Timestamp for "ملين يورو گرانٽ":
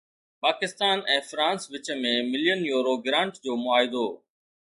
2.31-3.33